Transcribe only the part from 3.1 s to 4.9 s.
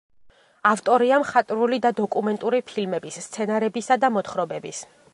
სცენარებისა და მოთხრობების.